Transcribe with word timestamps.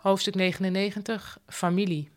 Hoofdstuk 0.00 0.34
99 0.34 1.38
Familie. 1.46 2.10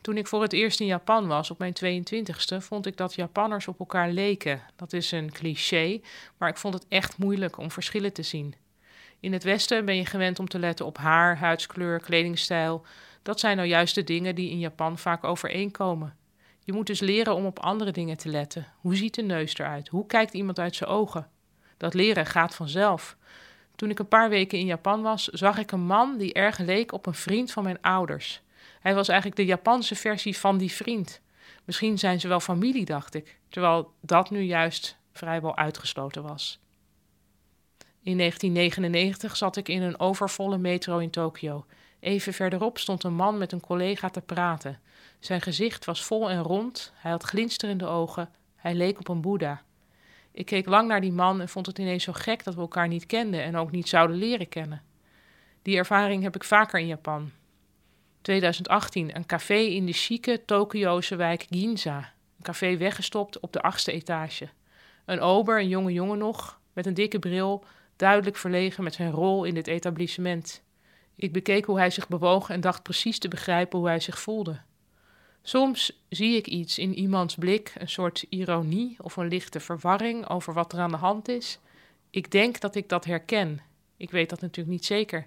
Toen 0.00 0.16
ik 0.16 0.26
voor 0.26 0.42
het 0.42 0.52
eerst 0.52 0.80
in 0.80 0.86
Japan 0.86 1.26
was, 1.26 1.50
op 1.50 1.58
mijn 1.58 1.74
22ste, 1.84 2.56
vond 2.58 2.86
ik 2.86 2.96
dat 2.96 3.14
Japanners 3.14 3.68
op 3.68 3.78
elkaar 3.78 4.10
leken. 4.10 4.62
Dat 4.76 4.92
is 4.92 5.12
een 5.12 5.32
cliché, 5.32 6.00
maar 6.36 6.48
ik 6.48 6.56
vond 6.56 6.74
het 6.74 6.86
echt 6.88 7.18
moeilijk 7.18 7.58
om 7.58 7.70
verschillen 7.70 8.12
te 8.12 8.22
zien. 8.22 8.54
In 9.20 9.32
het 9.32 9.44
Westen 9.44 9.84
ben 9.84 9.96
je 9.96 10.06
gewend 10.06 10.38
om 10.38 10.48
te 10.48 10.58
letten 10.58 10.86
op 10.86 10.98
haar, 10.98 11.38
huidskleur, 11.38 12.00
kledingstijl. 12.00 12.84
Dat 13.22 13.40
zijn 13.40 13.56
nou 13.56 13.68
juist 13.68 13.94
de 13.94 14.04
dingen 14.04 14.34
die 14.34 14.50
in 14.50 14.58
Japan 14.58 14.98
vaak 14.98 15.24
overeenkomen. 15.24 16.16
Je 16.64 16.72
moet 16.72 16.86
dus 16.86 17.00
leren 17.00 17.34
om 17.34 17.46
op 17.46 17.58
andere 17.58 17.92
dingen 17.92 18.16
te 18.16 18.28
letten. 18.28 18.66
Hoe 18.80 18.96
ziet 18.96 19.14
de 19.14 19.22
neus 19.22 19.58
eruit? 19.58 19.88
Hoe 19.88 20.06
kijkt 20.06 20.34
iemand 20.34 20.58
uit 20.58 20.76
zijn 20.76 20.90
ogen? 20.90 21.30
Dat 21.76 21.94
leren 21.94 22.26
gaat 22.26 22.54
vanzelf. 22.54 23.16
Toen 23.76 23.90
ik 23.90 23.98
een 23.98 24.08
paar 24.08 24.28
weken 24.28 24.58
in 24.58 24.66
Japan 24.66 25.02
was, 25.02 25.24
zag 25.24 25.58
ik 25.58 25.72
een 25.72 25.86
man 25.86 26.18
die 26.18 26.32
erg 26.32 26.58
leek 26.58 26.92
op 26.92 27.06
een 27.06 27.14
vriend 27.14 27.52
van 27.52 27.62
mijn 27.62 27.80
ouders. 27.80 28.42
Hij 28.80 28.94
was 28.94 29.08
eigenlijk 29.08 29.38
de 29.38 29.44
Japanse 29.44 29.94
versie 29.94 30.38
van 30.38 30.58
die 30.58 30.72
vriend. 30.72 31.20
Misschien 31.64 31.98
zijn 31.98 32.20
ze 32.20 32.28
wel 32.28 32.40
familie, 32.40 32.84
dacht 32.84 33.14
ik, 33.14 33.38
terwijl 33.48 33.92
dat 34.00 34.30
nu 34.30 34.40
juist 34.40 34.96
vrijwel 35.12 35.56
uitgesloten 35.56 36.22
was. 36.22 36.60
In 38.02 38.18
1999 38.18 39.36
zat 39.36 39.56
ik 39.56 39.68
in 39.68 39.82
een 39.82 40.00
overvolle 40.00 40.58
metro 40.58 40.98
in 40.98 41.10
Tokio. 41.10 41.66
Even 42.00 42.32
verderop 42.32 42.78
stond 42.78 43.04
een 43.04 43.14
man 43.14 43.38
met 43.38 43.52
een 43.52 43.60
collega 43.60 44.08
te 44.08 44.20
praten. 44.20 44.80
Zijn 45.18 45.40
gezicht 45.40 45.84
was 45.84 46.04
vol 46.04 46.30
en 46.30 46.42
rond, 46.42 46.92
hij 46.94 47.10
had 47.10 47.22
glinsterende 47.22 47.86
ogen, 47.86 48.30
hij 48.56 48.74
leek 48.74 48.98
op 48.98 49.08
een 49.08 49.20
boeddha. 49.20 49.62
Ik 50.36 50.46
keek 50.46 50.66
lang 50.66 50.88
naar 50.88 51.00
die 51.00 51.12
man 51.12 51.40
en 51.40 51.48
vond 51.48 51.66
het 51.66 51.78
ineens 51.78 52.04
zo 52.04 52.12
gek 52.12 52.44
dat 52.44 52.54
we 52.54 52.60
elkaar 52.60 52.88
niet 52.88 53.06
kenden 53.06 53.42
en 53.42 53.56
ook 53.56 53.70
niet 53.70 53.88
zouden 53.88 54.16
leren 54.16 54.48
kennen. 54.48 54.82
Die 55.62 55.76
ervaring 55.76 56.22
heb 56.22 56.34
ik 56.34 56.44
vaker 56.44 56.80
in 56.80 56.86
Japan. 56.86 57.30
2018, 58.22 59.16
een 59.16 59.26
café 59.26 59.54
in 59.54 59.86
de 59.86 59.92
chique 59.92 60.44
Tokio'se 60.44 61.16
wijk 61.16 61.46
Ginza. 61.50 61.96
Een 61.98 62.42
café 62.42 62.76
weggestopt 62.76 63.40
op 63.40 63.52
de 63.52 63.60
achtste 63.60 63.92
etage. 63.92 64.48
Een 65.04 65.20
ober, 65.20 65.60
een 65.60 65.68
jonge 65.68 65.92
jongen 65.92 66.18
nog, 66.18 66.60
met 66.72 66.86
een 66.86 66.94
dikke 66.94 67.18
bril, 67.18 67.64
duidelijk 67.96 68.36
verlegen 68.36 68.84
met 68.84 68.94
zijn 68.94 69.10
rol 69.10 69.44
in 69.44 69.54
dit 69.54 69.66
etablissement. 69.66 70.62
Ik 71.14 71.32
bekeek 71.32 71.64
hoe 71.64 71.78
hij 71.78 71.90
zich 71.90 72.08
bewoog 72.08 72.50
en 72.50 72.60
dacht 72.60 72.82
precies 72.82 73.18
te 73.18 73.28
begrijpen 73.28 73.78
hoe 73.78 73.88
hij 73.88 74.00
zich 74.00 74.20
voelde. 74.20 74.60
Soms 75.48 76.02
zie 76.08 76.36
ik 76.36 76.46
iets 76.46 76.78
in 76.78 76.94
iemands 76.94 77.34
blik, 77.34 77.72
een 77.78 77.88
soort 77.88 78.26
ironie 78.28 78.96
of 79.02 79.16
een 79.16 79.28
lichte 79.28 79.60
verwarring 79.60 80.28
over 80.28 80.52
wat 80.52 80.72
er 80.72 80.78
aan 80.78 80.90
de 80.90 80.96
hand 80.96 81.28
is. 81.28 81.58
Ik 82.10 82.30
denk 82.30 82.60
dat 82.60 82.74
ik 82.74 82.88
dat 82.88 83.04
herken. 83.04 83.60
Ik 83.96 84.10
weet 84.10 84.30
dat 84.30 84.40
natuurlijk 84.40 84.76
niet 84.76 84.84
zeker. 84.84 85.26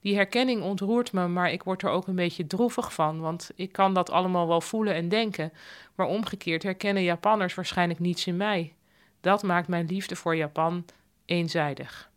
Die 0.00 0.14
herkenning 0.14 0.62
ontroert 0.62 1.12
me, 1.12 1.28
maar 1.28 1.52
ik 1.52 1.62
word 1.62 1.82
er 1.82 1.90
ook 1.90 2.06
een 2.06 2.14
beetje 2.14 2.46
droevig 2.46 2.94
van, 2.94 3.20
want 3.20 3.50
ik 3.54 3.72
kan 3.72 3.94
dat 3.94 4.10
allemaal 4.10 4.48
wel 4.48 4.60
voelen 4.60 4.94
en 4.94 5.08
denken, 5.08 5.52
maar 5.94 6.06
omgekeerd 6.06 6.62
herkennen 6.62 7.02
Japanners 7.02 7.54
waarschijnlijk 7.54 8.00
niets 8.00 8.26
in 8.26 8.36
mij. 8.36 8.74
Dat 9.20 9.42
maakt 9.42 9.68
mijn 9.68 9.86
liefde 9.86 10.16
voor 10.16 10.36
Japan 10.36 10.84
eenzijdig. 11.24 12.09